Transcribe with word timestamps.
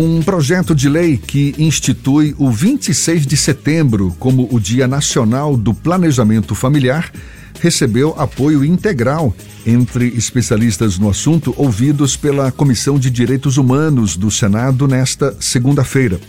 Um 0.00 0.22
projeto 0.22 0.76
de 0.76 0.88
lei 0.88 1.16
que 1.16 1.56
institui 1.58 2.32
o 2.38 2.52
26 2.52 3.26
de 3.26 3.36
setembro 3.36 4.14
como 4.20 4.48
o 4.52 4.60
Dia 4.60 4.86
Nacional 4.86 5.56
do 5.56 5.74
Planejamento 5.74 6.54
Familiar 6.54 7.10
recebeu 7.58 8.14
apoio 8.16 8.64
integral 8.64 9.34
entre 9.66 10.06
especialistas 10.16 11.00
no 11.00 11.10
assunto 11.10 11.52
ouvidos 11.56 12.16
pela 12.16 12.52
Comissão 12.52 12.96
de 12.96 13.10
Direitos 13.10 13.56
Humanos 13.56 14.16
do 14.16 14.30
Senado 14.30 14.86
nesta 14.86 15.34
segunda-feira. 15.40 16.20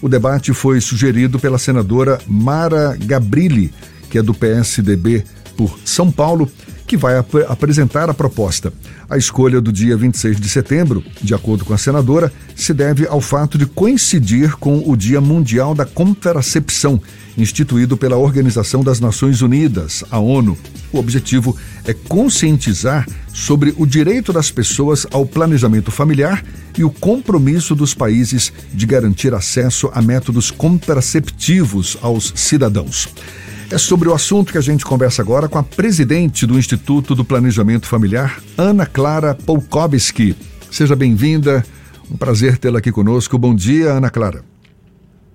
O 0.00 0.08
debate 0.08 0.54
foi 0.54 0.80
sugerido 0.80 1.38
pela 1.38 1.58
senadora 1.58 2.18
Mara 2.26 2.96
Gabrilli, 2.98 3.70
que 4.08 4.16
é 4.16 4.22
do 4.22 4.32
PSDB 4.32 5.24
por 5.58 5.78
São 5.84 6.10
Paulo 6.10 6.50
que 6.90 6.96
vai 6.96 7.16
ap 7.16 7.36
apresentar 7.48 8.10
a 8.10 8.14
proposta. 8.14 8.72
A 9.08 9.16
escolha 9.16 9.60
do 9.60 9.72
dia 9.72 9.96
26 9.96 10.40
de 10.40 10.48
setembro, 10.48 11.04
de 11.22 11.32
acordo 11.32 11.64
com 11.64 11.72
a 11.72 11.78
senadora, 11.78 12.32
se 12.56 12.74
deve 12.74 13.06
ao 13.06 13.20
fato 13.20 13.56
de 13.56 13.64
coincidir 13.64 14.56
com 14.56 14.82
o 14.84 14.96
Dia 14.96 15.20
Mundial 15.20 15.72
da 15.72 15.84
Contracepção, 15.84 17.00
instituído 17.38 17.96
pela 17.96 18.16
Organização 18.16 18.82
das 18.82 18.98
Nações 18.98 19.40
Unidas, 19.40 20.02
a 20.10 20.18
ONU. 20.18 20.58
O 20.92 20.98
objetivo 20.98 21.56
é 21.84 21.94
conscientizar 21.94 23.06
sobre 23.32 23.72
o 23.78 23.86
direito 23.86 24.32
das 24.32 24.50
pessoas 24.50 25.06
ao 25.12 25.24
planejamento 25.24 25.92
familiar 25.92 26.44
e 26.76 26.82
o 26.82 26.90
compromisso 26.90 27.76
dos 27.76 27.94
países 27.94 28.52
de 28.74 28.84
garantir 28.84 29.32
acesso 29.32 29.88
a 29.94 30.02
métodos 30.02 30.50
contraceptivos 30.50 31.96
aos 32.02 32.32
cidadãos. 32.34 33.08
É 33.72 33.78
sobre 33.78 34.08
o 34.08 34.14
assunto 34.14 34.50
que 34.50 34.58
a 34.58 34.60
gente 34.60 34.84
conversa 34.84 35.22
agora 35.22 35.48
com 35.48 35.56
a 35.56 35.62
presidente 35.62 36.44
do 36.44 36.58
Instituto 36.58 37.14
do 37.14 37.24
Planejamento 37.24 37.86
Familiar, 37.86 38.42
Ana 38.58 38.84
Clara 38.84 39.32
Polkowski. 39.32 40.34
Seja 40.72 40.96
bem-vinda, 40.96 41.64
um 42.10 42.16
prazer 42.16 42.58
tê-la 42.58 42.80
aqui 42.80 42.90
conosco. 42.90 43.38
Bom 43.38 43.54
dia, 43.54 43.92
Ana 43.92 44.10
Clara. 44.10 44.44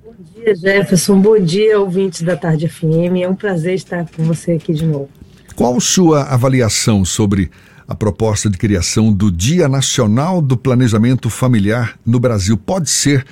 Bom 0.03 0.13
dia, 0.35 0.53
Jefferson. 0.53 1.17
Bom 1.21 1.39
dia, 1.39 1.79
ouvintes 1.79 2.23
da 2.23 2.35
Tarde 2.35 2.67
FM. 2.67 3.21
É 3.23 3.29
um 3.29 3.35
prazer 3.35 3.75
estar 3.75 4.05
com 4.13 4.25
você 4.25 4.51
aqui 4.51 4.73
de 4.73 4.85
novo. 4.85 5.07
Qual 5.55 5.79
sua 5.79 6.23
avaliação 6.23 7.05
sobre 7.05 7.49
a 7.87 7.95
proposta 7.95 8.49
de 8.49 8.57
criação 8.57 9.13
do 9.13 9.31
Dia 9.31 9.69
Nacional 9.69 10.41
do 10.41 10.57
Planejamento 10.57 11.29
Familiar 11.29 11.97
no 12.05 12.19
Brasil? 12.19 12.57
Pode 12.57 12.89
ser 12.89 13.25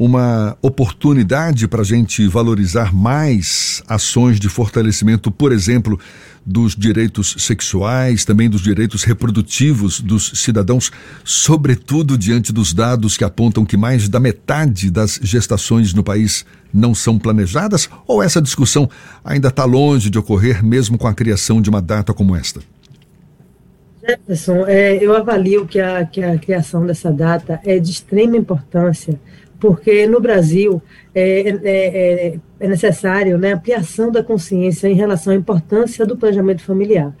uma 0.00 0.56
oportunidade 0.62 1.68
para 1.68 1.82
a 1.82 1.84
gente 1.84 2.26
valorizar 2.26 2.90
mais 2.90 3.82
ações 3.86 4.40
de 4.40 4.48
fortalecimento, 4.48 5.30
por 5.30 5.52
exemplo, 5.52 6.00
dos 6.44 6.74
direitos 6.74 7.36
sexuais, 7.38 8.24
também 8.24 8.48
dos 8.48 8.62
direitos 8.62 9.04
reprodutivos 9.04 10.00
dos 10.00 10.32
cidadãos, 10.36 10.90
sobretudo 11.22 12.16
diante 12.16 12.50
dos 12.50 12.72
dados 12.72 13.18
que 13.18 13.24
apontam 13.24 13.62
que 13.62 13.76
mais 13.76 14.08
da 14.08 14.18
metade 14.18 14.90
das 14.90 15.20
gestações 15.22 15.92
no 15.92 16.02
país 16.02 16.46
não 16.72 16.94
são 16.94 17.18
planejadas? 17.18 17.86
Ou 18.06 18.22
essa 18.22 18.40
discussão 18.40 18.88
ainda 19.22 19.48
está 19.48 19.66
longe 19.66 20.08
de 20.08 20.18
ocorrer, 20.18 20.64
mesmo 20.64 20.96
com 20.96 21.08
a 21.08 21.12
criação 21.12 21.60
de 21.60 21.68
uma 21.68 21.82
data 21.82 22.14
como 22.14 22.34
esta? 22.34 22.62
Jefferson, 24.02 24.64
é, 24.66 24.96
eu 24.96 25.14
avalio 25.14 25.66
que 25.66 25.78
a, 25.78 26.06
que 26.06 26.22
a 26.22 26.38
criação 26.38 26.86
dessa 26.86 27.12
data 27.12 27.60
é 27.66 27.78
de 27.78 27.90
extrema 27.90 28.38
importância 28.38 29.20
porque 29.60 30.06
no 30.06 30.20
Brasil 30.20 30.82
é, 31.14 31.50
é, 31.50 31.58
é, 31.64 32.38
é 32.58 32.68
necessário 32.68 33.38
né, 33.38 33.52
ampliação 33.52 34.10
da 34.10 34.24
consciência 34.24 34.88
em 34.88 34.94
relação 34.94 35.32
à 35.32 35.36
importância 35.36 36.06
do 36.06 36.16
planejamento 36.16 36.62
familiar. 36.62 37.14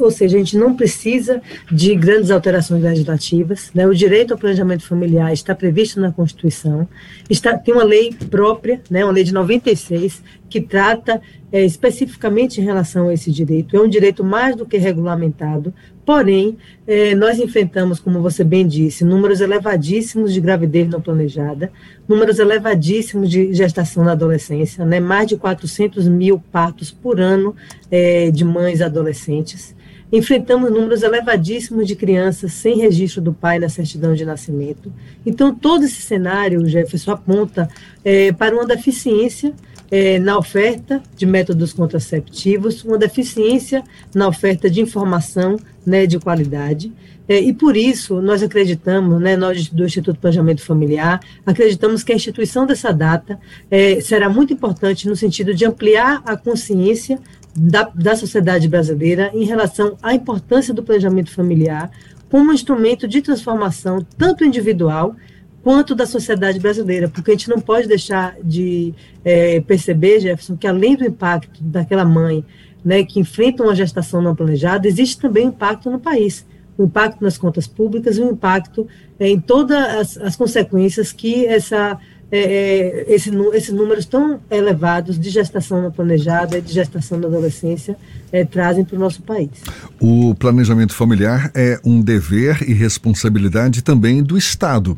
Ou 0.00 0.10
seja, 0.10 0.36
a 0.36 0.40
gente 0.40 0.58
não 0.58 0.74
precisa 0.74 1.40
de 1.70 1.94
grandes 1.94 2.30
alterações 2.30 2.82
legislativas. 2.82 3.70
Né? 3.72 3.86
O 3.86 3.94
direito 3.94 4.32
ao 4.32 4.38
planejamento 4.38 4.84
familiar 4.84 5.32
está 5.32 5.54
previsto 5.54 6.00
na 6.00 6.10
Constituição. 6.10 6.88
Está, 7.30 7.56
tem 7.56 7.72
uma 7.72 7.84
lei 7.84 8.12
própria, 8.28 8.80
né? 8.90 9.04
uma 9.04 9.12
lei 9.12 9.22
de 9.22 9.32
96, 9.32 10.22
que 10.48 10.60
trata 10.60 11.20
é, 11.50 11.64
especificamente 11.64 12.60
em 12.60 12.64
relação 12.64 13.08
a 13.08 13.14
esse 13.14 13.30
direito. 13.30 13.76
É 13.76 13.80
um 13.80 13.88
direito 13.88 14.24
mais 14.24 14.54
do 14.54 14.66
que 14.66 14.76
regulamentado, 14.76 15.72
porém, 16.04 16.56
é, 16.86 17.14
nós 17.14 17.38
enfrentamos, 17.38 17.98
como 17.98 18.20
você 18.20 18.44
bem 18.44 18.66
disse, 18.66 19.04
números 19.04 19.40
elevadíssimos 19.40 20.32
de 20.32 20.40
gravidez 20.40 20.88
não 20.88 21.00
planejada, 21.00 21.70
números 22.08 22.38
elevadíssimos 22.38 23.30
de 23.30 23.52
gestação 23.52 24.04
na 24.04 24.12
adolescência, 24.12 24.84
né? 24.84 25.00
mais 25.00 25.28
de 25.28 25.36
400 25.36 26.06
mil 26.08 26.38
partos 26.52 26.90
por 26.90 27.20
ano 27.20 27.54
é, 27.90 28.30
de 28.30 28.44
mães 28.44 28.80
adolescentes. 28.80 29.74
Enfrentamos 30.12 30.70
números 30.70 31.02
elevadíssimos 31.02 31.86
de 31.86 31.96
crianças 31.96 32.52
sem 32.52 32.76
registro 32.78 33.20
do 33.20 33.32
pai 33.32 33.58
na 33.58 33.68
certidão 33.68 34.14
de 34.14 34.24
nascimento. 34.24 34.92
Então, 35.24 35.52
todo 35.52 35.84
esse 35.84 36.00
cenário, 36.00 36.64
Jefferson, 36.68 37.10
aponta 37.10 37.68
é, 38.04 38.30
para 38.32 38.54
uma 38.54 38.64
deficiência 38.64 39.52
é, 39.90 40.18
na 40.18 40.38
oferta 40.38 41.02
de 41.16 41.26
métodos 41.26 41.72
contraceptivos, 41.72 42.84
uma 42.84 42.98
deficiência 42.98 43.82
na 44.14 44.28
oferta 44.28 44.68
de 44.68 44.80
informação 44.80 45.56
né, 45.84 46.06
de 46.06 46.18
qualidade. 46.18 46.92
É, 47.28 47.40
e 47.40 47.52
por 47.52 47.76
isso 47.76 48.20
nós 48.20 48.42
acreditamos, 48.42 49.20
né, 49.20 49.36
nós 49.36 49.68
do 49.68 49.84
Instituto 49.84 50.20
Planejamento 50.20 50.62
Familiar, 50.62 51.20
acreditamos 51.44 52.04
que 52.04 52.12
a 52.12 52.16
instituição 52.16 52.66
dessa 52.66 52.92
data 52.92 53.38
é, 53.70 54.00
será 54.00 54.28
muito 54.28 54.52
importante 54.52 55.08
no 55.08 55.16
sentido 55.16 55.52
de 55.52 55.64
ampliar 55.64 56.22
a 56.24 56.36
consciência 56.36 57.18
da, 57.56 57.90
da 57.94 58.14
sociedade 58.14 58.68
brasileira 58.68 59.30
em 59.34 59.44
relação 59.44 59.96
à 60.02 60.14
importância 60.14 60.74
do 60.74 60.82
planejamento 60.82 61.30
familiar 61.30 61.90
como 62.30 62.50
um 62.50 62.54
instrumento 62.54 63.08
de 63.08 63.22
transformação 63.22 64.04
tanto 64.18 64.44
individual 64.44 65.16
quanto 65.66 65.96
da 65.96 66.06
sociedade 66.06 66.60
brasileira, 66.60 67.08
porque 67.08 67.32
a 67.32 67.34
gente 67.34 67.50
não 67.50 67.60
pode 67.60 67.88
deixar 67.88 68.36
de 68.40 68.94
é, 69.24 69.60
perceber, 69.60 70.20
Jefferson, 70.20 70.56
que 70.56 70.64
além 70.64 70.94
do 70.94 71.04
impacto 71.04 71.60
daquela 71.60 72.04
mãe 72.04 72.44
né, 72.84 73.02
que 73.02 73.18
enfrenta 73.18 73.64
uma 73.64 73.74
gestação 73.74 74.22
não 74.22 74.32
planejada, 74.32 74.86
existe 74.86 75.18
também 75.18 75.48
impacto 75.48 75.90
no 75.90 75.98
país, 75.98 76.46
o 76.78 76.84
impacto 76.84 77.20
nas 77.20 77.36
contas 77.36 77.66
públicas, 77.66 78.16
um 78.16 78.30
impacto 78.30 78.86
é, 79.18 79.28
em 79.28 79.40
todas 79.40 79.76
as, 79.76 80.16
as, 80.18 80.36
consequências 80.36 81.10
que 81.10 81.44
essa, 81.46 81.98
é, 82.30 82.38
é 82.38 83.04
esse, 83.12 83.28
esses 83.54 83.74
números 83.74 84.06
tão 84.06 84.38
elevados 84.48 85.18
de 85.18 85.30
gestação 85.30 85.82
não 85.82 85.90
planejada 85.90 86.58
e 86.58 86.62
de 86.62 86.72
gestação 86.72 87.18
na 87.18 87.26
adolescência 87.26 87.96
é, 88.30 88.44
trazem 88.44 88.84
para 88.84 88.94
o 88.94 89.00
nosso 89.00 89.20
país. 89.20 89.50
O 89.98 90.32
planejamento 90.36 90.94
familiar 90.94 91.50
é 91.56 91.80
um 91.84 92.00
dever 92.00 92.62
e 92.62 92.72
responsabilidade 92.72 93.82
também 93.82 94.22
do 94.22 94.38
Estado. 94.38 94.96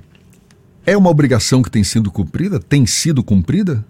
É 0.89 0.97
uma 0.97 1.11
obrigação 1.11 1.61
que 1.61 1.71
tem 1.71 1.85
sido 1.85 2.11
cumprida? 2.11 2.59
Tem 2.59 2.87
sido 2.87 3.23
cumprida? 3.23 3.85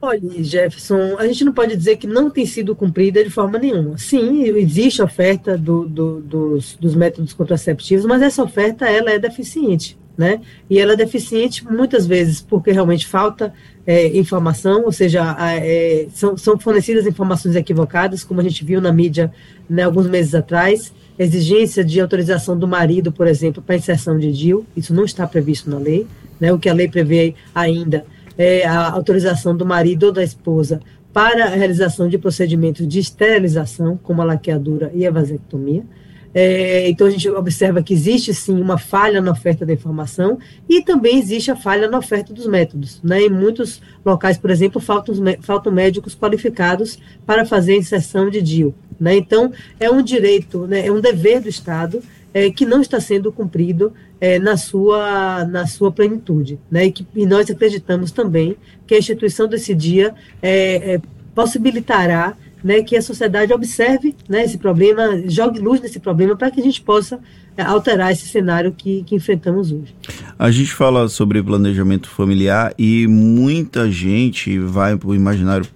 Olha, 0.00 0.42
Jefferson, 0.42 1.16
a 1.18 1.26
gente 1.26 1.44
não 1.44 1.52
pode 1.52 1.76
dizer 1.76 1.96
que 1.96 2.06
não 2.06 2.30
tem 2.30 2.46
sido 2.46 2.74
cumprida 2.74 3.22
de 3.22 3.28
forma 3.28 3.58
nenhuma. 3.58 3.98
Sim, 3.98 4.42
existe 4.42 5.02
oferta 5.02 5.58
do, 5.58 5.86
do, 5.86 6.20
dos, 6.22 6.78
dos, 6.80 6.94
métodos 6.94 7.34
contraceptivos, 7.34 8.06
mas 8.06 8.22
essa 8.22 8.42
oferta 8.42 8.88
ela 8.88 9.10
é 9.10 9.18
deficiente, 9.18 9.98
né? 10.16 10.40
E 10.70 10.78
ela 10.78 10.92
é 10.92 10.96
deficiente 10.96 11.64
muitas 11.64 12.06
vezes 12.06 12.40
porque 12.40 12.70
realmente 12.70 13.06
falta 13.06 13.52
é, 13.86 14.16
informação, 14.16 14.84
ou 14.84 14.92
seja, 14.92 15.36
é, 15.40 16.06
são, 16.12 16.36
são 16.36 16.58
fornecidas 16.58 17.06
informações 17.06 17.56
equivocadas, 17.56 18.22
como 18.22 18.40
a 18.40 18.44
gente 18.44 18.64
viu 18.64 18.80
na 18.80 18.92
mídia 18.92 19.32
né, 19.68 19.82
alguns 19.82 20.08
meses 20.08 20.34
atrás 20.34 20.92
exigência 21.18 21.84
de 21.84 22.00
autorização 22.00 22.58
do 22.58 22.66
marido, 22.66 23.12
por 23.12 23.26
exemplo, 23.26 23.62
para 23.62 23.76
inserção 23.76 24.18
de 24.18 24.32
DIL, 24.32 24.66
isso 24.76 24.92
não 24.92 25.04
está 25.04 25.26
previsto 25.26 25.70
na 25.70 25.78
lei, 25.78 26.06
né? 26.40 26.52
o 26.52 26.58
que 26.58 26.68
a 26.68 26.74
lei 26.74 26.88
prevê 26.88 27.34
ainda 27.54 28.04
é 28.36 28.66
a 28.66 28.90
autorização 28.90 29.56
do 29.56 29.64
marido 29.64 30.06
ou 30.06 30.12
da 30.12 30.24
esposa 30.24 30.80
para 31.12 31.44
a 31.44 31.48
realização 31.50 32.08
de 32.08 32.18
procedimentos 32.18 32.88
de 32.88 32.98
esterilização, 32.98 33.96
como 34.02 34.20
a 34.20 34.24
laqueadura 34.24 34.90
e 34.92 35.06
a 35.06 35.10
vasectomia. 35.12 35.84
É, 36.34 36.88
então, 36.88 37.06
a 37.06 37.10
gente 37.10 37.28
observa 37.30 37.82
que 37.82 37.94
existe 37.94 38.34
sim 38.34 38.60
uma 38.60 38.76
falha 38.76 39.20
na 39.20 39.30
oferta 39.30 39.64
da 39.64 39.72
informação 39.72 40.38
e 40.68 40.82
também 40.82 41.18
existe 41.18 41.50
a 41.50 41.56
falha 41.56 41.88
na 41.88 41.96
oferta 41.96 42.34
dos 42.34 42.46
métodos. 42.46 43.00
Né? 43.04 43.22
Em 43.22 43.30
muitos 43.30 43.80
locais, 44.04 44.36
por 44.36 44.50
exemplo, 44.50 44.80
faltam, 44.80 45.14
faltam 45.40 45.72
médicos 45.72 46.16
qualificados 46.16 46.98
para 47.24 47.44
fazer 47.44 47.74
a 47.74 47.78
inserção 47.78 48.28
de 48.28 48.42
DIU. 48.42 48.74
Né? 48.98 49.16
Então, 49.16 49.52
é 49.78 49.88
um 49.88 50.02
direito, 50.02 50.66
né? 50.66 50.86
é 50.86 50.90
um 50.90 51.00
dever 51.00 51.40
do 51.40 51.48
Estado 51.48 52.02
é, 52.32 52.50
que 52.50 52.66
não 52.66 52.80
está 52.80 52.98
sendo 52.98 53.30
cumprido 53.30 53.92
é, 54.20 54.40
na, 54.40 54.56
sua, 54.56 55.44
na 55.44 55.68
sua 55.68 55.92
plenitude. 55.92 56.58
Né? 56.68 56.86
E, 56.86 56.92
que, 56.92 57.06
e 57.14 57.24
nós 57.24 57.48
acreditamos 57.48 58.10
também 58.10 58.56
que 58.88 58.94
a 58.96 58.98
instituição 58.98 59.46
desse 59.46 59.72
dia 59.72 60.12
é, 60.42 60.94
é 60.94 61.00
possibilitará 61.32 62.36
né, 62.64 62.82
que 62.82 62.96
a 62.96 63.02
sociedade 63.02 63.52
observe 63.52 64.16
né, 64.26 64.42
esse 64.42 64.56
problema, 64.56 65.22
jogue 65.28 65.60
luz 65.60 65.82
nesse 65.82 66.00
problema 66.00 66.34
para 66.34 66.50
que 66.50 66.60
a 66.60 66.64
gente 66.64 66.80
possa 66.80 67.20
é, 67.58 67.62
alterar 67.62 68.10
esse 68.10 68.26
cenário 68.26 68.72
que, 68.72 69.04
que 69.04 69.14
enfrentamos 69.14 69.70
hoje. 69.70 69.94
A 70.38 70.50
gente 70.50 70.72
fala 70.72 71.06
sobre 71.08 71.42
planejamento 71.42 72.08
familiar 72.08 72.72
e 72.78 73.06
muita 73.06 73.90
gente 73.90 74.58
vai 74.58 74.96
para 74.96 75.10
o 75.10 75.14
imaginário 75.14 75.66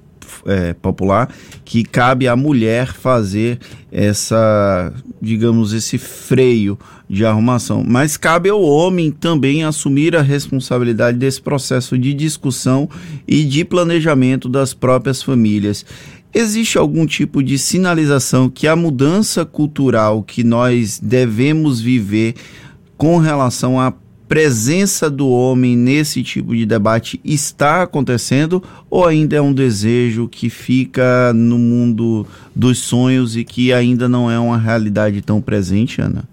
é, 0.47 0.73
popular, 0.73 1.31
que 1.65 1.85
cabe 1.85 2.27
à 2.27 2.35
mulher 2.35 2.93
fazer 2.93 3.59
essa, 3.91 4.93
digamos, 5.21 5.73
esse 5.73 5.99
freio 5.99 6.79
de 7.09 7.25
arrumação. 7.25 7.85
Mas 7.87 8.17
cabe 8.17 8.49
ao 8.49 8.63
homem 8.63 9.11
também 9.11 9.65
assumir 9.65 10.15
a 10.15 10.23
responsabilidade 10.23 11.19
desse 11.19 11.41
processo 11.41 11.97
de 11.97 12.13
discussão 12.13 12.89
e 13.27 13.45
de 13.45 13.65
planejamento 13.65 14.49
das 14.49 14.75
próprias 14.75 15.23
famílias. 15.23 15.85
Existe 16.33 16.77
algum 16.77 17.07
tipo 17.07 17.43
de 17.43 17.59
sinalização 17.59 18.51
que 18.51 18.69
a 18.69 18.77
mudança 18.77 19.45
cultural 19.45 20.23
que 20.23 20.45
nós 20.45 21.01
devemos 21.03 21.81
viver 21.81 22.35
com 22.97 23.17
relação 23.17 23.81
à 23.81 23.93
presença 24.29 25.09
do 25.09 25.27
homem 25.31 25.75
nesse 25.75 26.23
tipo 26.23 26.55
de 26.55 26.67
debate 26.67 27.19
está 27.25 27.83
acontecendo 27.83 28.63
ou 28.91 29.07
ainda 29.07 29.37
é 29.37 29.41
um 29.41 29.55
desejo 29.55 30.29
que 30.29 30.51
fica 30.51 31.33
no 31.33 31.59
mundo 31.59 32.27
dos 32.55 32.79
sonhos 32.79 33.37
e 33.37 33.43
que 33.43 33.73
ainda 33.73 34.07
não 34.07 34.31
é 34.31 34.39
uma 34.39 34.59
realidade 34.59 35.23
tão 35.23 35.41
presente, 35.41 36.03
Ana? 36.03 36.29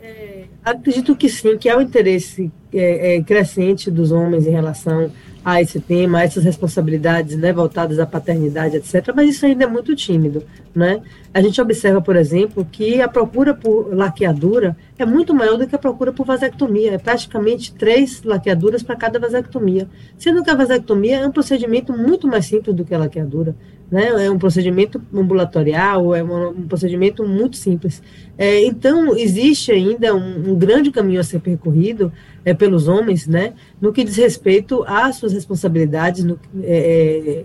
É, 0.00 0.44
acredito 0.64 1.14
que 1.14 1.28
sim, 1.28 1.56
que 1.56 1.68
há 1.68 1.76
o 1.76 1.78
um 1.78 1.82
interesse 1.82 2.50
é, 2.74 3.16
é, 3.16 3.22
crescente 3.22 3.88
dos 3.88 4.10
homens 4.10 4.44
em 4.44 4.50
relação 4.50 5.12
a 5.50 5.62
esse 5.62 5.80
tema, 5.80 6.18
a 6.18 6.24
essas 6.24 6.44
responsabilidades 6.44 7.34
né, 7.34 7.54
voltadas 7.54 7.98
à 7.98 8.04
paternidade, 8.04 8.76
etc. 8.76 9.14
Mas 9.16 9.30
isso 9.30 9.46
ainda 9.46 9.64
é 9.64 9.66
muito 9.66 9.96
tímido. 9.96 10.44
Né? 10.74 11.00
A 11.32 11.40
gente 11.40 11.58
observa, 11.58 12.02
por 12.02 12.16
exemplo, 12.16 12.68
que 12.70 13.00
a 13.00 13.08
procura 13.08 13.54
por 13.54 13.88
laqueadura 13.90 14.76
é 14.98 15.06
muito 15.06 15.34
maior 15.34 15.56
do 15.56 15.66
que 15.66 15.74
a 15.74 15.78
procura 15.78 16.12
por 16.12 16.26
vasectomia. 16.26 16.92
É 16.92 16.98
praticamente 16.98 17.72
três 17.72 18.22
laqueaduras 18.22 18.82
para 18.82 18.94
cada 18.94 19.18
vasectomia. 19.18 19.88
Sendo 20.18 20.44
que 20.44 20.50
a 20.50 20.54
vasectomia 20.54 21.20
é 21.20 21.26
um 21.26 21.32
procedimento 21.32 21.96
muito 21.96 22.28
mais 22.28 22.44
simples 22.44 22.76
do 22.76 22.84
que 22.84 22.94
a 22.94 22.98
laqueadura. 22.98 23.56
Né? 23.90 24.26
É 24.26 24.30
um 24.30 24.38
procedimento 24.38 25.00
ambulatorial, 25.12 26.14
é 26.14 26.22
um, 26.22 26.66
procedimento 26.68 27.26
muito 27.26 27.56
simples. 27.56 28.02
É, 28.36 28.62
então, 28.64 29.16
existe 29.16 29.72
ainda 29.72 30.14
um, 30.14 30.50
um, 30.50 30.54
grande 30.54 30.90
caminho 30.90 31.20
a 31.20 31.24
ser 31.24 31.40
percorrido 31.40 32.12
é, 32.44 32.52
pelos 32.52 32.86
homens, 32.86 33.26
né, 33.26 33.54
no 33.80 33.92
que 33.92 34.04
diz 34.04 34.16
respeito 34.16 34.84
às 34.86 35.16
suas 35.16 35.32
responsabilidades 35.32 36.22
no, 36.24 36.38
é, 36.62 37.44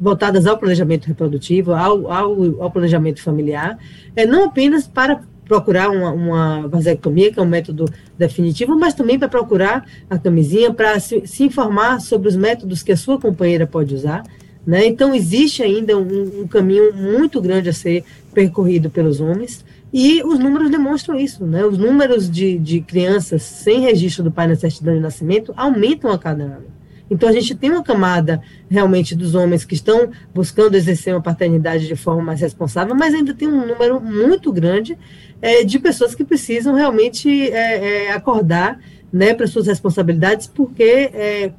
voltadas 0.00 0.46
ao 0.46 0.56
planejamento 0.56 1.06
reprodutivo, 1.06 1.72
ao, 1.72 2.10
ao, 2.10 2.62
ao 2.62 2.70
planejamento 2.70 3.20
familiar, 3.20 3.78
é, 4.14 4.24
não 4.24 4.44
apenas 4.44 4.86
para 4.86 5.20
procurar 5.44 5.90
uma, 5.90 6.12
uma, 6.12 6.68
vasectomia, 6.68 7.32
que 7.32 7.40
é 7.40 7.42
um 7.42 7.46
método 7.46 7.86
definitivo, 8.16 8.78
mas 8.78 8.94
também 8.94 9.18
para 9.18 9.28
procurar 9.28 9.84
a 10.08 10.18
camisinha, 10.18 10.72
para 10.72 11.00
se, 11.00 11.26
se 11.26 11.42
informar 11.42 12.00
sobre 12.00 12.28
os 12.28 12.36
métodos 12.36 12.82
que 12.82 12.92
a 12.92 12.96
sua 12.96 13.18
companheira 13.18 13.66
pode 13.66 13.94
usar, 13.94 14.22
né? 14.68 14.84
Então, 14.84 15.14
existe 15.14 15.62
ainda 15.62 15.96
um, 15.96 16.42
um, 16.42 16.46
caminho 16.46 16.92
muito 16.92 17.40
grande 17.40 17.70
a 17.70 17.72
ser 17.72 18.04
percorrido 18.34 18.90
pelos 18.90 19.18
homens, 19.18 19.64
e 19.90 20.22
os 20.22 20.38
números 20.38 20.70
demonstram 20.70 21.18
isso. 21.18 21.46
Né? 21.46 21.64
Os 21.64 21.78
números 21.78 22.30
de, 22.30 22.58
de 22.58 22.82
crianças 22.82 23.42
sem 23.44 23.80
registro 23.80 24.22
do 24.22 24.30
pai 24.30 24.46
na 24.46 24.56
certidão 24.56 24.92
de 24.92 25.00
nascimento 25.00 25.54
aumentam 25.56 26.10
a 26.12 26.18
cada 26.18 26.44
ano. 26.44 26.66
Então, 27.10 27.30
a 27.30 27.32
gente 27.32 27.54
tem 27.54 27.70
uma 27.70 27.82
camada 27.82 28.42
realmente 28.68 29.14
dos 29.14 29.34
homens 29.34 29.64
que 29.64 29.72
estão 29.72 30.10
buscando 30.34 30.74
exercer 30.74 31.14
uma 31.14 31.22
paternidade 31.22 31.86
de 31.86 31.96
forma 31.96 32.22
mais 32.22 32.42
responsável, 32.42 32.94
mas 32.94 33.14
ainda 33.14 33.32
tem 33.32 33.48
um 33.48 33.66
número 33.66 33.98
muito 33.98 34.52
grande 34.52 34.98
é, 35.40 35.64
de 35.64 35.78
pessoas 35.78 36.14
que 36.14 36.24
precisam 36.24 36.74
realmente 36.74 37.50
é, 37.50 38.08
é, 38.08 38.12
acordar 38.12 38.78
né, 39.10 39.32
para 39.32 39.46
suas 39.46 39.66
responsabilidades, 39.66 40.46
porque 40.46 41.10
é, 41.14 41.52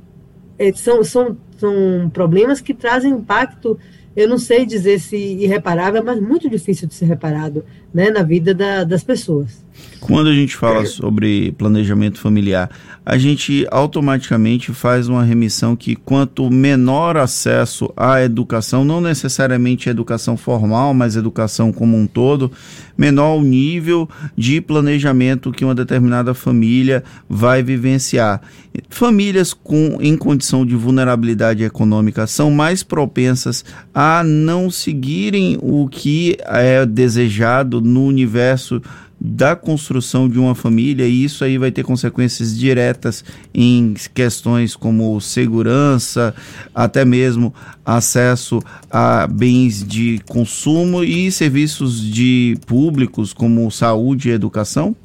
são, 0.76 1.04
são 1.04 1.38
são 1.60 2.10
problemas 2.12 2.62
que 2.62 2.74
trazem 2.74 3.12
impacto, 3.12 3.78
eu 4.16 4.28
não 4.28 4.38
sei 4.38 4.66
dizer 4.66 5.00
se 5.00 5.16
irreparável, 5.16 6.04
mas 6.04 6.20
muito 6.20 6.50
difícil 6.50 6.88
de 6.88 6.94
ser 6.96 7.06
reparado 7.06 7.64
né, 7.94 8.10
na 8.10 8.24
vida 8.24 8.54
da, 8.54 8.84
das 8.84 9.04
pessoas. 9.04 9.64
Quando 10.00 10.30
a 10.30 10.34
gente 10.34 10.56
fala 10.56 10.86
sobre 10.86 11.52
planejamento 11.54 12.20
familiar, 12.20 12.70
a 13.06 13.18
gente 13.18 13.68
automaticamente 13.70 14.74
faz 14.74 15.08
uma 15.08 15.24
remissão 15.24 15.76
que 15.76 15.96
quanto 15.96 16.50
menor 16.50 17.18
acesso 17.18 17.92
à 17.96 18.22
educação, 18.22 18.84
não 18.84 19.00
necessariamente 19.00 19.90
educação 19.90 20.36
formal, 20.36 20.94
mas 20.94 21.16
educação 21.16 21.72
como 21.72 21.98
um 21.98 22.08
todo, 22.08 22.52
menor 23.00 23.38
o 23.38 23.42
nível 23.42 24.10
de 24.36 24.60
planejamento 24.60 25.54
que 25.54 25.64
uma 25.64 25.74
determinada 25.74 26.34
família 26.34 27.02
vai 27.30 27.64
vivenciar. 27.64 28.42
Famílias 28.90 29.54
com, 29.54 29.98
em 30.02 30.18
condição 30.18 30.66
de 30.66 30.76
vulnerabilidade 30.76 31.64
econômica 31.64 32.28
são 32.28 32.52
mais 32.52 32.84
propensas 32.84 33.64
a 33.96 34.22
não 34.22 34.70
seguirem 34.70 35.58
o 35.62 35.88
que 35.88 36.38
é 36.42 36.86
desejado 36.86 37.80
no 37.80 38.04
universo 38.04 38.82
da 39.20 39.56
construção 39.56 40.30
de 40.30 40.40
uma 40.40 40.56
família 40.56 41.06
e 41.06 41.24
isso 41.24 41.44
aí 41.44 41.58
vai 41.58 41.72
ter 41.72 41.84
consequências 41.84 42.58
diretas 42.58 43.24
em 43.54 43.94
questões 44.14 44.76
como 44.76 45.20
segurança, 45.20 46.34
até 46.74 47.04
mesmo 47.04 47.54
acesso 47.86 48.62
a 48.90 49.28
bens 49.28 49.86
de 49.86 50.22
consumo 50.28 51.04
e 51.04 51.32
serviços 51.32 52.02
de 52.02 52.58
públicos 52.66 53.34
como 53.34 53.70
saúde 53.70 54.30
e 54.30 54.32
educação? 54.32 54.96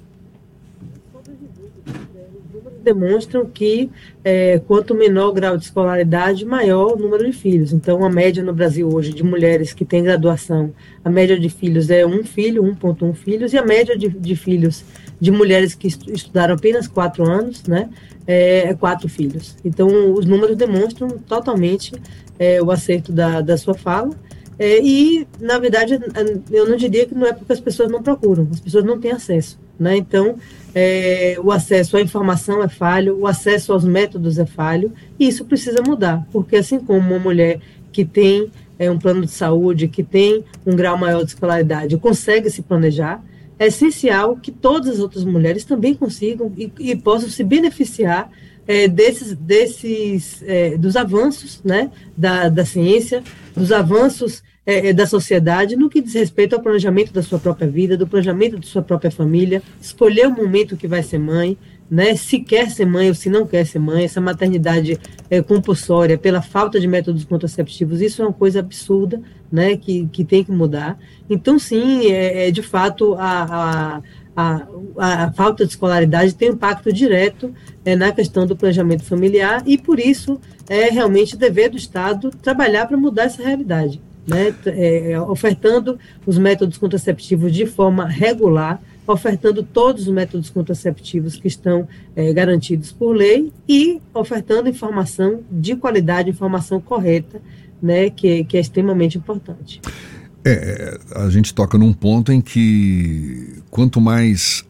Demonstram 2.84 3.46
que 3.46 3.90
é, 4.22 4.60
quanto 4.66 4.94
menor 4.94 5.28
o 5.28 5.32
grau 5.32 5.56
de 5.56 5.64
escolaridade, 5.64 6.44
maior 6.44 6.92
o 6.92 6.96
número 6.96 7.24
de 7.24 7.32
filhos. 7.32 7.72
Então, 7.72 8.04
a 8.04 8.10
média 8.10 8.42
no 8.42 8.52
Brasil 8.52 8.88
hoje 8.88 9.12
de 9.12 9.22
mulheres 9.22 9.72
que 9.72 9.84
têm 9.84 10.02
graduação, 10.04 10.72
a 11.04 11.10
média 11.10 11.38
de 11.38 11.48
filhos 11.48 11.90
é 11.90 12.06
um 12.06 12.22
filho, 12.22 12.62
1,1 12.62 13.14
filhos, 13.14 13.52
e 13.52 13.58
a 13.58 13.64
média 13.64 13.96
de, 13.96 14.08
de, 14.08 14.36
filhos 14.36 14.84
de 15.20 15.30
mulheres 15.30 15.74
que 15.74 15.88
estudaram 15.88 16.54
apenas 16.54 16.86
quatro 16.86 17.28
anos, 17.28 17.64
né, 17.64 17.88
é, 18.26 18.68
é 18.68 18.74
quatro 18.74 19.08
filhos. 19.08 19.56
Então, 19.64 20.12
os 20.12 20.26
números 20.26 20.56
demonstram 20.56 21.08
totalmente 21.10 21.92
é, 22.38 22.62
o 22.62 22.70
acerto 22.70 23.12
da, 23.12 23.40
da 23.40 23.56
sua 23.56 23.74
fala. 23.74 24.10
É, 24.58 24.80
e, 24.80 25.26
na 25.40 25.58
verdade, 25.58 25.98
eu 26.50 26.68
não 26.68 26.76
diria 26.76 27.06
que 27.06 27.14
não 27.14 27.26
é 27.26 27.32
porque 27.32 27.52
as 27.52 27.60
pessoas 27.60 27.90
não 27.90 28.02
procuram, 28.02 28.48
as 28.52 28.60
pessoas 28.60 28.84
não 28.84 29.00
têm 29.00 29.10
acesso. 29.10 29.58
Né? 29.78 29.96
Então, 29.96 30.36
é, 30.74 31.36
o 31.42 31.52
acesso 31.52 31.96
à 31.96 32.00
informação 32.00 32.62
é 32.62 32.68
falho, 32.68 33.18
o 33.18 33.26
acesso 33.26 33.72
aos 33.72 33.84
métodos 33.84 34.38
é 34.38 34.44
falho, 34.44 34.92
e 35.18 35.28
isso 35.28 35.44
precisa 35.44 35.80
mudar, 35.82 36.26
porque 36.32 36.56
assim 36.56 36.80
como 36.80 36.98
uma 36.98 37.18
mulher 37.18 37.60
que 37.92 38.04
tem 38.04 38.50
é, 38.78 38.90
um 38.90 38.98
plano 38.98 39.24
de 39.24 39.30
saúde, 39.30 39.86
que 39.86 40.02
tem 40.02 40.44
um 40.66 40.74
grau 40.74 40.98
maior 40.98 41.22
de 41.22 41.30
escolaridade, 41.30 41.96
consegue 41.98 42.50
se 42.50 42.62
planejar, 42.62 43.22
é 43.56 43.66
essencial 43.66 44.36
que 44.36 44.50
todas 44.50 44.88
as 44.88 44.98
outras 44.98 45.24
mulheres 45.24 45.64
também 45.64 45.94
consigam 45.94 46.52
e, 46.56 46.72
e 46.80 46.96
possam 46.96 47.28
se 47.28 47.44
beneficiar 47.44 48.28
é, 48.66 48.88
desses, 48.88 49.34
desses 49.34 50.42
é, 50.42 50.76
dos 50.76 50.96
avanços 50.96 51.60
né, 51.62 51.90
da, 52.16 52.48
da 52.48 52.64
ciência, 52.64 53.22
dos 53.54 53.70
avanços 53.70 54.42
é, 54.66 54.88
é, 54.88 54.92
da 54.92 55.06
sociedade 55.06 55.76
no 55.76 55.90
que 55.90 56.00
diz 56.00 56.14
respeito 56.14 56.54
ao 56.54 56.62
planejamento 56.62 57.12
da 57.12 57.22
sua 57.22 57.38
própria 57.38 57.68
vida, 57.68 57.96
do 57.96 58.06
planejamento 58.06 58.58
de 58.58 58.66
sua 58.66 58.82
própria 58.82 59.10
família, 59.10 59.62
escolher 59.80 60.26
o 60.26 60.30
momento 60.30 60.76
que 60.76 60.88
vai 60.88 61.02
ser 61.02 61.18
mãe, 61.18 61.56
né, 61.90 62.16
se 62.16 62.40
quer 62.40 62.70
ser 62.70 62.86
mãe 62.86 63.08
ou 63.08 63.14
se 63.14 63.28
não 63.28 63.46
quer 63.46 63.66
ser 63.66 63.78
mãe, 63.78 64.04
essa 64.04 64.20
maternidade 64.20 64.98
é, 65.28 65.42
compulsória 65.42 66.16
pela 66.16 66.40
falta 66.40 66.80
de 66.80 66.88
métodos 66.88 67.24
contraceptivos, 67.24 68.00
isso 68.00 68.22
é 68.22 68.24
uma 68.24 68.32
coisa 68.32 68.60
absurda, 68.60 69.20
né, 69.52 69.76
que, 69.76 70.08
que 70.10 70.24
tem 70.24 70.42
que 70.42 70.50
mudar. 70.50 70.98
Então, 71.28 71.58
sim, 71.58 72.10
é, 72.10 72.48
é 72.48 72.50
de 72.50 72.62
fato 72.62 73.14
a, 73.14 74.00
a, 74.34 74.62
a, 74.96 75.24
a, 75.26 75.32
falta 75.32 75.64
de 75.66 75.72
escolaridade 75.72 76.34
tem 76.34 76.48
impacto 76.48 76.90
direto 76.90 77.54
é, 77.84 77.94
na 77.94 78.10
questão 78.12 78.46
do 78.46 78.56
planejamento 78.56 79.04
familiar 79.04 79.62
e, 79.66 79.76
por 79.76 80.00
isso, 80.00 80.40
é 80.68 80.88
realmente 80.88 81.36
dever 81.36 81.68
do 81.68 81.76
Estado 81.76 82.30
trabalhar 82.42 82.86
para 82.86 82.96
mudar 82.96 83.24
essa 83.24 83.42
realidade 83.42 84.00
né, 84.26 84.54
é, 84.66 85.20
ofertando 85.20 85.98
os 86.26 86.38
métodos 86.38 86.78
contraceptivos 86.78 87.52
de 87.52 87.66
forma 87.66 88.06
regular, 88.06 88.80
ofertando 89.06 89.62
todos 89.62 90.06
os 90.06 90.12
métodos 90.12 90.48
contraceptivos 90.48 91.36
que 91.36 91.46
estão 91.46 91.86
é, 92.16 92.32
garantidos 92.32 92.90
por 92.90 93.14
lei 93.14 93.52
e 93.68 94.00
ofertando 94.14 94.68
informação 94.68 95.40
de 95.50 95.76
qualidade, 95.76 96.30
informação 96.30 96.80
correta, 96.80 97.40
né, 97.82 98.08
que, 98.08 98.44
que 98.44 98.56
é 98.56 98.60
extremamente 98.60 99.18
importante. 99.18 99.80
É, 100.46 100.98
a 101.16 101.28
gente 101.30 101.54
toca 101.54 101.78
num 101.78 101.92
ponto 101.92 102.30
em 102.30 102.40
que 102.40 103.62
quanto 103.70 104.00
mais 104.00 104.64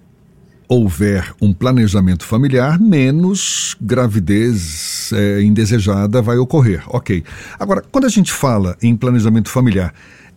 houver 0.69 1.35
um 1.41 1.53
planejamento 1.53 2.25
familiar, 2.25 2.79
menos 2.81 3.77
gravidez 3.81 5.11
é, 5.13 5.43
indesejada 5.43 6.23
vai 6.23 6.37
ocorrer. 6.39 6.83
Ok. 6.89 7.23
Agora, 7.59 7.83
quando 7.93 8.05
a 8.05 8.09
gente 8.09 8.33
fala 8.33 8.77
em 8.83 8.97
planejamento 8.97 9.51
familiar, 9.51 9.95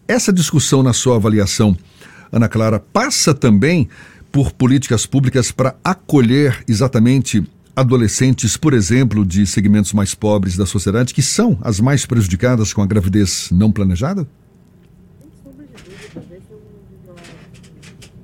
essa 0.07 0.31
discussão, 0.31 0.81
na 0.83 0.93
sua 0.93 1.15
avaliação, 1.15 1.77
Ana 2.31 2.47
Clara, 2.47 2.79
passa 2.79 3.33
também 3.33 3.89
por 4.31 4.51
políticas 4.51 5.05
públicas 5.05 5.51
para 5.51 5.75
acolher 5.83 6.63
exatamente 6.67 7.43
adolescentes, 7.75 8.57
por 8.57 8.73
exemplo, 8.73 9.25
de 9.25 9.45
segmentos 9.45 9.93
mais 9.93 10.15
pobres 10.15 10.57
da 10.57 10.65
sociedade 10.65 11.13
que 11.13 11.21
são 11.21 11.57
as 11.61 11.79
mais 11.79 12.05
prejudicadas 12.05 12.73
com 12.73 12.81
a 12.81 12.85
gravidez 12.87 13.49
não 13.51 13.71
planejada? 13.71 14.27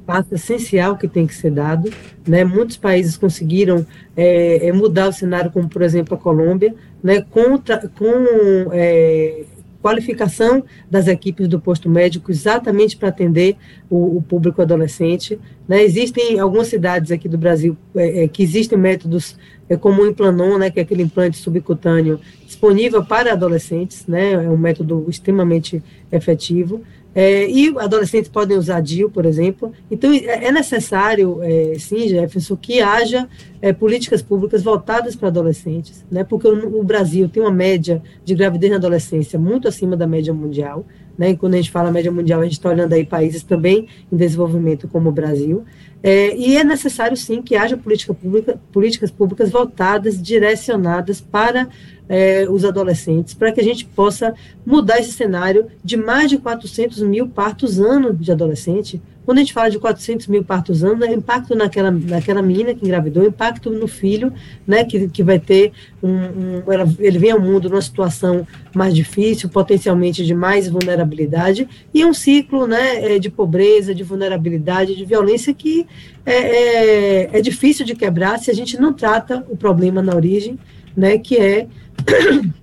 Passo 0.05 0.33
essencial 0.35 0.97
que 0.97 1.07
tem 1.07 1.25
que 1.25 1.35
ser 1.35 1.51
dado. 1.51 1.91
Né? 2.27 2.43
Muitos 2.43 2.77
países 2.77 3.17
conseguiram 3.17 3.85
é, 4.15 4.71
mudar 4.71 5.09
o 5.09 5.13
cenário, 5.13 5.51
como 5.51 5.67
por 5.67 5.81
exemplo 5.81 6.15
a 6.15 6.17
Colômbia, 6.17 6.73
né? 7.03 7.21
Contra, 7.21 7.89
com 7.89 8.69
é, 8.71 9.43
qualificação 9.83 10.63
das 10.89 11.09
equipes 11.09 11.45
do 11.49 11.59
posto 11.59 11.89
médico 11.89 12.31
exatamente 12.31 12.95
para 12.95 13.09
atender 13.09 13.57
o, 13.89 14.17
o, 14.17 14.21
público 14.21 14.61
adolescente. 14.61 15.37
Né? 15.67 15.83
Existem 15.83 16.39
algumas 16.39 16.67
cidades 16.67 17.11
aqui 17.11 17.27
do 17.27 17.37
Brasil 17.37 17.75
é, 17.93 18.23
é, 18.23 18.27
que 18.29 18.41
existem 18.41 18.77
métodos 18.77 19.35
é, 19.67 19.75
como 19.75 20.01
o 20.01 20.07
Implanon, 20.07 20.57
né, 20.57 20.69
que 20.69 20.79
é 20.79 20.83
aquele 20.83 21.03
implante 21.03 21.37
subcutâneo 21.37 22.19
disponível 22.45 23.03
para 23.03 23.33
adolescentes, 23.33 24.07
né, 24.07 24.33
é 24.33 24.49
um 24.49 24.57
método 24.57 25.05
extremamente 25.09 25.83
efetivo. 26.09 26.81
É, 27.15 27.47
e 27.47 27.69
adolescentes 27.77 28.29
podem 28.29 28.57
usar 28.57 28.81
DIL, 28.81 29.09
por 29.09 29.25
exemplo. 29.25 29.71
Então, 29.89 30.11
é, 30.11 30.45
é 30.45 30.51
necessário, 30.51 31.39
é, 31.43 31.75
sim, 31.77 32.07
Jefferson, 32.07 32.55
que 32.55 32.81
haja 32.81 33.27
é, 33.61 33.71
políticas 33.71 34.21
públicas 34.21 34.63
voltadas 34.63 35.15
para 35.15 35.27
adolescentes, 35.27 36.03
né? 36.11 36.23
porque 36.23 36.47
o, 36.47 36.79
o, 36.79 36.83
Brasil 36.83 37.29
tem 37.29 37.43
uma 37.43 37.51
média 37.51 38.01
de 38.25 38.33
gravidez 38.33 38.71
na 38.71 38.77
adolescência 38.77 39.37
muito 39.37 39.67
acima 39.67 39.95
da 39.95 40.07
média 40.07 40.33
mundial. 40.33 40.85
Né? 41.17 41.31
E 41.31 41.37
quando 41.37 41.53
a 41.53 41.57
gente 41.57 41.69
fala 41.69 41.91
média 41.91 42.11
mundial, 42.11 42.41
a 42.41 42.43
gente 42.43 42.53
está 42.53 42.69
olhando 42.69 42.93
aí 42.93 43.05
países 43.05 43.43
também 43.43 43.87
em 44.11 44.17
desenvolvimento, 44.17 44.87
como 44.87 45.09
o 45.09 45.11
Brasil. 45.11 45.63
É, 46.03 46.35
e 46.35 46.57
é 46.57 46.65
necessário, 46.65 47.15
sim, 47.15 47.41
que 47.41 47.55
haja 47.55 47.77
política 47.77 48.13
pública, 48.13 48.59
políticas 48.73 49.09
públicas 49.09 49.49
voltadas, 49.49 50.21
direcionadas 50.21 51.21
para 51.21 51.69
é, 52.09 52.45
os 52.49 52.65
adolescentes, 52.65 53.33
para 53.33 53.51
que 53.51 53.61
a 53.61 53.63
gente 53.63 53.85
possa 53.85 54.33
mudar 54.65 54.99
esse 54.99 55.13
cenário 55.13 55.67
de 55.83 55.95
mais 55.95 56.29
de 56.29 56.37
400 56.37 57.01
mil 57.01 57.27
partos 57.27 57.79
ano 57.79 58.13
de 58.13 58.31
adolescente. 58.31 59.01
Quando 59.25 59.37
a 59.37 59.41
gente 59.41 59.53
fala 59.53 59.69
de 59.69 59.79
400 59.79 60.27
mil 60.27 60.43
partos 60.43 60.83
ano, 60.83 61.05
é 61.05 61.13
impacto 61.13 61.55
naquela, 61.55 61.89
naquela 61.89 62.41
menina 62.41 62.73
que 62.73 62.83
engravidou, 62.83 63.23
impacto 63.23 63.69
no 63.69 63.87
filho, 63.87 64.33
né, 64.67 64.83
que, 64.83 65.07
que 65.07 65.23
vai 65.23 65.39
ter 65.39 65.71
um, 66.01 66.09
um 66.09 66.63
ele 66.99 67.17
vem 67.17 67.31
ao 67.31 67.39
mundo 67.39 67.69
numa 67.69 67.81
situação 67.81 68.45
mais 68.75 68.93
difícil, 68.93 69.47
potencialmente 69.47 70.25
de 70.25 70.33
mais 70.33 70.67
vulnerabilidade, 70.67 71.69
e 71.93 72.01
é 72.01 72.05
um 72.05 72.13
ciclo, 72.13 72.67
né, 72.67 73.15
é, 73.15 73.19
de 73.19 73.29
pobreza, 73.29 73.95
de 73.95 74.03
vulnerabilidade, 74.03 74.93
de 74.93 75.05
violência 75.05 75.53
que 75.53 75.87
é, 76.25 76.35
é, 76.35 77.29
é 77.37 77.41
difícil 77.41 77.85
de 77.85 77.95
quebrar 77.95 78.39
se 78.39 78.49
a 78.49 78.53
gente 78.53 78.79
não 78.79 78.93
trata 78.93 79.45
o 79.49 79.57
problema 79.57 80.01
na 80.01 80.15
origem, 80.15 80.57
né, 80.95 81.17
que 81.17 81.37
é 81.37 81.67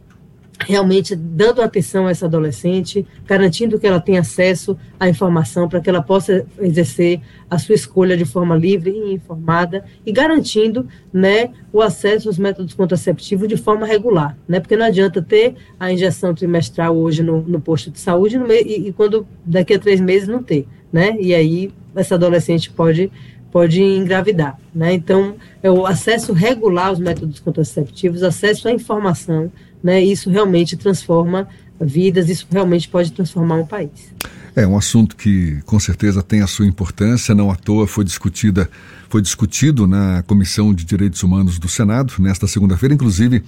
realmente 0.67 1.17
dando 1.17 1.63
atenção 1.63 2.07
a 2.07 2.11
essa 2.11 2.27
adolescente, 2.27 3.07
garantindo 3.27 3.79
que 3.79 3.87
ela 3.87 4.01
tenha 4.01 4.21
acesso 4.21 4.77
à 4.99 5.09
informação 5.09 5.69
para 5.69 5.81
que 5.81 5.89
ela 5.89 6.03
possa 6.03 6.47
exercer 6.61 7.21
a 7.49 7.59
sua 7.59 7.75
escolha 7.75 8.17
de 8.17 8.25
forma 8.25 8.57
livre 8.57 8.91
e 8.91 9.15
informada 9.15 9.85
e 10.05 10.13
garantindo, 10.13 10.87
né, 11.13 11.51
o 11.73 11.81
acesso 11.81 12.29
aos 12.29 12.39
métodos 12.39 12.75
contraceptivos 12.75 13.49
de 13.49 13.57
forma 13.57 13.87
regular, 13.87 14.37
né, 14.47 14.61
porque 14.61 14.77
não 14.77 14.87
adianta 14.87 15.21
ter 15.23 15.55
a 15.79 15.93
injeção 15.93 16.35
trimestral 16.35 16.97
hoje 16.97 17.23
no, 17.23 17.43
no 17.43 17.61
posto 17.61 17.91
de 17.91 17.99
saúde 17.99 18.39
e, 18.39 18.89
e 18.89 18.93
quando 18.93 19.27
daqui 19.45 19.75
a 19.75 19.79
três 19.79 20.01
meses 20.01 20.29
não 20.29 20.43
ter, 20.43 20.67
né, 20.93 21.17
e 21.19 21.35
aí 21.35 21.73
essa 21.95 22.15
adolescente 22.15 22.71
pode 22.71 23.11
pode 23.51 23.83
engravidar. 23.83 24.57
Né? 24.75 24.95
Então, 24.95 25.35
é 25.63 25.71
o 25.71 25.85
acesso 25.87 26.33
regular 26.33 26.87
aos 26.87 26.99
métodos 26.99 27.41
contraceptivos, 27.41 28.23
acesso 28.23 28.69
à 28.69 28.73
informação, 28.73 29.51
né? 29.83 30.01
isso 30.01 30.31
realmente 30.31 30.77
transforma 30.77 31.49
vidas, 31.81 32.29
isso 32.29 32.47
realmente 32.51 32.89
pode 32.89 33.11
transformar 33.13 33.57
um 33.57 33.67
país. 33.67 34.13
É 34.55 34.67
um 34.67 34.77
assunto 34.77 35.17
que 35.17 35.61
com 35.65 35.79
certeza 35.79 36.23
tem 36.23 36.43
a 36.43 36.47
sua 36.47 36.67
importância, 36.67 37.35
não 37.35 37.51
à 37.51 37.57
toa 37.57 37.87
foi 37.87 38.05
discutida, 38.05 38.69
foi 39.09 39.23
discutido 39.23 39.87
na 39.87 40.23
Comissão 40.25 40.75
de 40.75 40.85
Direitos 40.85 41.23
Humanos 41.23 41.59
do 41.59 41.69
Senado 41.69 42.15
nesta 42.19 42.47
segunda-feira, 42.47 42.95
inclusive 42.95 43.43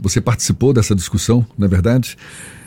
você 0.00 0.20
participou 0.20 0.72
dessa 0.72 0.94
discussão, 0.94 1.46
não 1.56 1.66
é 1.66 1.70
verdade? 1.70 2.16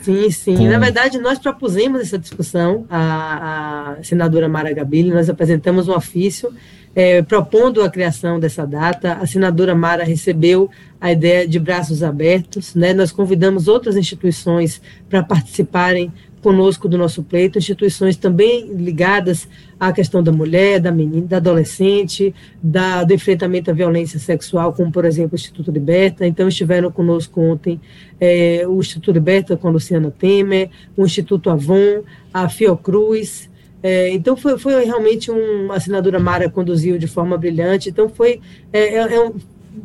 Sim, 0.02 0.30
sim. 0.30 0.56
Com... 0.56 0.68
Na 0.68 0.78
verdade, 0.78 1.18
nós 1.18 1.38
propusemos 1.38 2.00
essa 2.00 2.18
discussão, 2.18 2.86
a, 2.90 3.96
a 3.98 4.04
senadora 4.04 4.48
Mara 4.48 4.72
Gabili, 4.72 5.10
nós 5.10 5.28
apresentamos 5.28 5.88
um 5.88 5.92
ofício 5.92 6.52
é, 6.94 7.22
propondo 7.22 7.82
a 7.82 7.90
criação 7.90 8.40
dessa 8.40 8.66
data. 8.66 9.14
A 9.14 9.26
senadora 9.26 9.74
Mara 9.74 10.04
recebeu 10.04 10.70
a 11.00 11.12
ideia 11.12 11.46
de 11.46 11.58
braços 11.58 12.02
abertos. 12.02 12.74
Né? 12.74 12.92
Nós 12.92 13.12
convidamos 13.12 13.68
outras 13.68 13.96
instituições 13.96 14.80
para 15.08 15.22
participarem 15.22 16.12
conosco 16.42 16.88
do 16.88 16.96
nosso 16.96 17.22
pleito, 17.22 17.58
instituições 17.58 18.16
também 18.16 18.72
ligadas 18.72 19.48
à 19.78 19.92
questão 19.92 20.22
da 20.22 20.32
mulher, 20.32 20.80
da 20.80 20.90
menina, 20.90 21.26
da 21.26 21.36
adolescente, 21.36 22.34
da, 22.62 23.04
do 23.04 23.12
enfrentamento 23.12 23.70
à 23.70 23.74
violência 23.74 24.18
sexual, 24.18 24.72
como, 24.72 24.90
por 24.90 25.04
exemplo, 25.04 25.32
o 25.32 25.36
Instituto 25.36 25.70
Liberta. 25.70 26.26
Então, 26.26 26.48
estiveram 26.48 26.90
conosco 26.90 27.40
ontem 27.40 27.80
é, 28.18 28.64
o 28.66 28.80
Instituto 28.80 29.12
Liberta 29.12 29.56
com 29.56 29.68
a 29.68 29.70
Luciana 29.70 30.10
Temer, 30.10 30.70
o 30.96 31.04
Instituto 31.04 31.50
Avon, 31.50 32.02
a 32.32 32.48
Fiocruz, 32.48 33.50
é, 33.82 34.10
então 34.10 34.36
foi, 34.36 34.58
foi 34.58 34.84
realmente 34.84 35.30
um, 35.30 35.72
a 35.72 35.76
assinatura 35.76 36.18
Mara 36.18 36.50
conduziu 36.50 36.98
de 36.98 37.06
forma 37.06 37.36
brilhante. 37.38 37.88
Então 37.88 38.08
foi, 38.08 38.40
é, 38.72 38.96
é, 38.96 38.98
é 38.98 39.32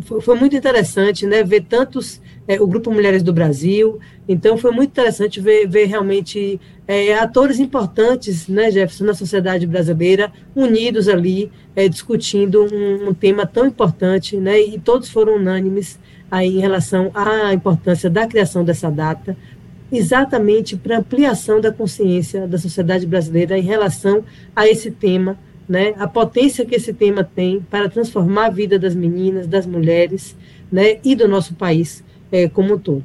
foi, 0.02 0.22
foi, 0.22 0.36
muito 0.38 0.56
interessante 0.56 1.26
né, 1.26 1.44
ver 1.44 1.64
tantos, 1.64 2.22
é, 2.48 2.62
o 2.62 2.68
Grupo 2.68 2.92
Mulheres 2.92 3.24
do 3.24 3.34
Brasil. 3.34 4.00
Então 4.28 4.58
foi 4.58 4.72
muito 4.72 4.90
interessante 4.90 5.40
ver, 5.40 5.68
ver 5.68 5.86
realmente 5.86 6.60
é, 6.88 7.14
atores 7.16 7.60
importantes, 7.60 8.48
né, 8.48 8.72
Jefferson, 8.72 9.06
na 9.06 9.14
sociedade 9.14 9.66
brasileira, 9.66 10.32
unidos 10.56 11.08
ali, 11.08 11.52
discutindo 11.90 12.64
um, 12.64 13.10
um, 13.10 13.14
tema 13.14 13.46
tão 13.46 13.66
importante, 13.66 14.38
né, 14.38 14.60
e 14.60 14.80
todos 14.80 15.10
foram 15.10 15.36
unânimes 15.36 16.00
aí 16.30 16.58
em 16.58 16.60
relação 16.60 17.12
à 17.14 17.54
importância 17.54 18.10
da 18.10 18.26
criação 18.28 18.64
dessa 18.64 18.90
data 18.90 19.36
exatamente 19.92 20.76
para 20.76 20.98
ampliação 20.98 21.62
da 21.62 21.72
consciência 21.72 22.48
da 22.48 22.58
sociedade 22.58 23.06
brasileira 23.06 23.58
em 23.58 23.62
relação 23.62 24.24
a 24.56 24.68
esse 24.68 24.92
tema, 24.92 25.38
né? 25.68 25.94
A 25.98 26.08
potência 26.08 26.66
que 26.66 26.76
esse 26.76 26.94
tema 26.94 27.24
tem 27.24 27.62
para 27.62 27.90
transformar 27.90 28.48
a 28.48 28.50
vida 28.50 28.78
das 28.78 28.96
meninas, 28.96 29.48
das 29.48 29.66
mulheres, 29.66 30.36
né? 30.72 30.98
E 31.04 31.16
do 31.16 31.28
nosso 31.28 31.56
país 31.56 32.04
é, 32.32 32.48
como 32.48 32.76
um 32.76 32.78
todo. 32.78 33.04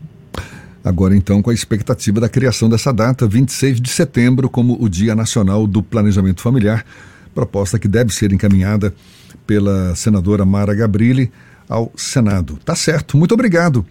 Agora, 0.82 1.14
então, 1.14 1.42
com 1.42 1.50
a 1.50 1.54
expectativa 1.54 2.20
da 2.20 2.28
criação 2.28 2.68
dessa 2.68 2.92
data, 2.92 3.26
26 3.26 3.80
de 3.80 3.90
setembro, 3.90 4.48
como 4.48 4.82
o 4.82 4.88
Dia 4.88 5.14
Nacional 5.14 5.66
do 5.66 5.82
Planejamento 5.82 6.40
Familiar, 6.40 6.84
proposta 7.34 7.78
que 7.78 7.86
deve 7.86 8.12
ser 8.14 8.32
encaminhada 8.32 8.94
pela 9.46 9.94
senadora 9.94 10.44
Mara 10.44 10.74
Gabrilli 10.74 11.30
ao 11.68 11.92
Senado. 11.94 12.58
Tá 12.64 12.74
certo, 12.74 13.16
muito 13.16 13.34
obrigado 13.34 13.84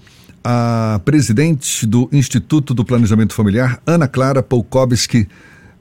a 0.43 0.99
presidente 1.03 1.85
do 1.85 2.09
Instituto 2.11 2.73
do 2.73 2.85
Planejamento 2.85 3.33
Familiar, 3.33 3.81
Ana 3.85 4.07
Clara 4.07 4.41
Polkowski, 4.41 5.27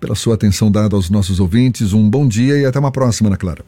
pela 0.00 0.14
sua 0.14 0.34
atenção 0.34 0.70
dada 0.70 0.94
aos 0.94 1.10
nossos 1.10 1.40
ouvintes. 1.40 1.92
Um 1.92 2.08
bom 2.08 2.26
dia 2.26 2.56
e 2.58 2.64
até 2.64 2.78
uma 2.78 2.92
próxima, 2.92 3.28
Ana 3.28 3.36
Clara. 3.36 3.64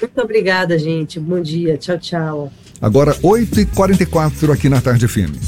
Muito 0.00 0.20
obrigada, 0.20 0.78
gente. 0.78 1.18
Bom 1.18 1.40
dia. 1.40 1.76
Tchau, 1.76 1.98
tchau. 1.98 2.52
Agora, 2.80 3.14
8h44 3.16 4.52
aqui 4.52 4.68
na 4.68 4.80
Tarde 4.80 5.08
Firme. 5.08 5.38